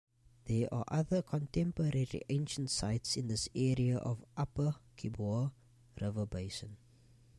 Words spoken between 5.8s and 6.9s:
River basin.